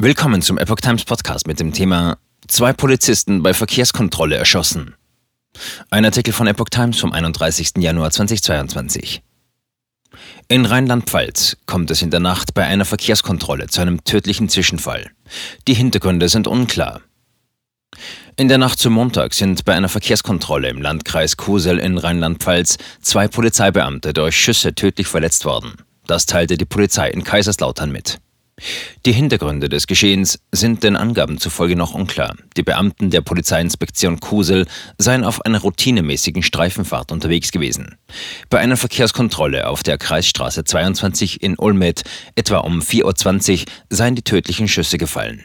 Willkommen 0.00 0.42
zum 0.42 0.58
Epoch 0.58 0.76
Times 0.76 1.04
Podcast 1.04 1.48
mit 1.48 1.58
dem 1.58 1.72
Thema 1.72 2.18
Zwei 2.46 2.72
Polizisten 2.72 3.42
bei 3.42 3.52
Verkehrskontrolle 3.52 4.36
erschossen. 4.36 4.94
Ein 5.90 6.04
Artikel 6.04 6.32
von 6.32 6.46
Epoch 6.46 6.68
Times 6.68 7.00
vom 7.00 7.12
31. 7.12 7.70
Januar 7.78 8.12
2022. 8.12 9.22
In 10.46 10.66
Rheinland-Pfalz 10.66 11.56
kommt 11.66 11.90
es 11.90 12.00
in 12.00 12.12
der 12.12 12.20
Nacht 12.20 12.54
bei 12.54 12.64
einer 12.64 12.84
Verkehrskontrolle 12.84 13.66
zu 13.66 13.80
einem 13.80 14.04
tödlichen 14.04 14.48
Zwischenfall. 14.48 15.10
Die 15.66 15.74
Hintergründe 15.74 16.28
sind 16.28 16.46
unklar. 16.46 17.00
In 18.36 18.46
der 18.46 18.58
Nacht 18.58 18.78
zum 18.78 18.92
Montag 18.92 19.34
sind 19.34 19.64
bei 19.64 19.74
einer 19.74 19.88
Verkehrskontrolle 19.88 20.68
im 20.68 20.80
Landkreis 20.80 21.36
Kusel 21.36 21.80
in 21.80 21.98
Rheinland-Pfalz 21.98 22.78
zwei 23.02 23.26
Polizeibeamte 23.26 24.12
durch 24.12 24.36
Schüsse 24.36 24.76
tödlich 24.76 25.08
verletzt 25.08 25.44
worden. 25.44 25.72
Das 26.06 26.24
teilte 26.24 26.56
die 26.56 26.66
Polizei 26.66 27.10
in 27.10 27.24
Kaiserslautern 27.24 27.90
mit. 27.90 28.20
Die 29.06 29.12
Hintergründe 29.12 29.68
des 29.68 29.86
Geschehens 29.86 30.38
sind 30.52 30.82
den 30.82 30.96
Angaben 30.96 31.38
zufolge 31.38 31.76
noch 31.76 31.94
unklar. 31.94 32.34
Die 32.56 32.62
Beamten 32.62 33.10
der 33.10 33.20
Polizeiinspektion 33.20 34.20
Kusel 34.20 34.66
seien 34.98 35.24
auf 35.24 35.44
einer 35.44 35.60
routinemäßigen 35.60 36.42
Streifenfahrt 36.42 37.12
unterwegs 37.12 37.52
gewesen. 37.52 37.96
Bei 38.50 38.58
einer 38.58 38.76
Verkehrskontrolle 38.76 39.66
auf 39.66 39.82
der 39.82 39.98
Kreisstraße 39.98 40.64
22 40.64 41.42
in 41.42 41.58
Olmet 41.58 42.02
etwa 42.34 42.58
um 42.58 42.80
4.20 42.80 43.60
Uhr 43.60 43.64
seien 43.90 44.14
die 44.14 44.22
tödlichen 44.22 44.68
Schüsse 44.68 44.98
gefallen. 44.98 45.44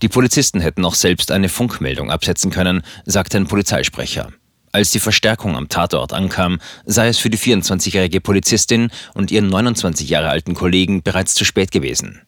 Die 0.00 0.08
Polizisten 0.08 0.60
hätten 0.60 0.84
auch 0.84 0.94
selbst 0.94 1.30
eine 1.30 1.48
Funkmeldung 1.48 2.10
absetzen 2.10 2.50
können, 2.50 2.82
sagte 3.04 3.36
ein 3.36 3.46
Polizeisprecher. 3.46 4.32
Als 4.72 4.90
die 4.90 5.00
Verstärkung 5.00 5.56
am 5.56 5.68
Tatort 5.68 6.12
ankam, 6.12 6.58
sei 6.84 7.08
es 7.08 7.18
für 7.18 7.30
die 7.30 7.38
24-jährige 7.38 8.20
Polizistin 8.20 8.90
und 9.14 9.30
ihren 9.30 9.48
29 9.48 10.08
Jahre 10.08 10.28
alten 10.28 10.54
Kollegen 10.54 11.02
bereits 11.02 11.34
zu 11.34 11.44
spät 11.44 11.70
gewesen. 11.70 12.22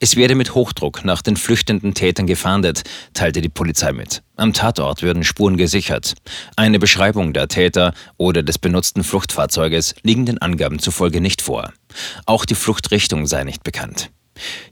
Es 0.00 0.16
werde 0.16 0.34
mit 0.34 0.54
Hochdruck 0.54 1.04
nach 1.04 1.22
den 1.22 1.36
flüchtenden 1.36 1.94
Tätern 1.94 2.26
gefahndet, 2.26 2.82
teilte 3.14 3.40
die 3.40 3.48
Polizei 3.48 3.92
mit. 3.92 4.22
Am 4.36 4.52
Tatort 4.52 5.02
würden 5.02 5.24
Spuren 5.24 5.56
gesichert. 5.56 6.14
Eine 6.56 6.78
Beschreibung 6.78 7.32
der 7.32 7.48
Täter 7.48 7.94
oder 8.16 8.42
des 8.42 8.58
benutzten 8.58 9.04
Fluchtfahrzeuges 9.04 9.94
liegen 10.02 10.26
den 10.26 10.38
Angaben 10.38 10.78
zufolge 10.78 11.20
nicht 11.20 11.42
vor. 11.42 11.72
Auch 12.26 12.44
die 12.44 12.54
Fluchtrichtung 12.54 13.26
sei 13.26 13.44
nicht 13.44 13.64
bekannt. 13.64 14.10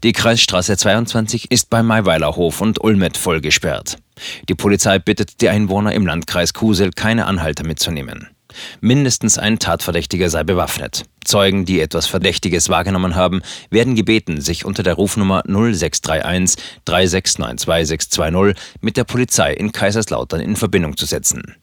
Die 0.03 0.13
Kreisstraße 0.13 0.77
22 0.77 1.51
ist 1.51 1.71
bei 1.71 1.83
Maiweiler 1.83 2.37
Hof 2.37 2.61
und 2.61 2.83
Ulmet 2.83 3.17
voll 3.17 3.41
gesperrt. 3.41 3.97
Die 4.49 4.55
Polizei 4.55 4.99
bittet 4.99 5.41
die 5.41 5.49
Einwohner 5.49 5.93
im 5.95 6.07
Landkreis 6.07 6.53
Kusel, 6.53 6.91
keine 6.91 7.27
Anhalter 7.27 7.65
mitzunehmen. 7.65 8.29
Mindestens 8.81 9.39
ein 9.39 9.59
Tatverdächtiger 9.59 10.31
sei 10.31 10.45
bewaffnet. 10.45 11.05
Zeugen, 11.25 11.65
die 11.65 11.81
etwas 11.81 12.07
Verdächtiges 12.07 12.69
wahrgenommen 12.69 13.15
haben, 13.15 13.43
werden 13.71 13.95
gebeten, 13.95 14.41
sich 14.41 14.65
unter 14.65 14.83
der 14.83 14.95
Rufnummer 14.95 15.43
0631 15.47 16.63
3692 16.85 17.89
620 17.89 18.63
mit 18.81 18.97
der 18.97 19.05
Polizei 19.05 19.53
in 19.55 19.73
Kaiserslautern 19.73 20.41
in 20.41 20.57
Verbindung 20.57 20.97
zu 20.97 21.07
setzen. 21.07 21.57